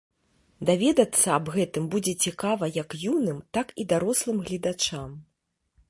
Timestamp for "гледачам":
4.49-5.09